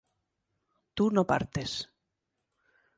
[0.95, 1.71] tú no partes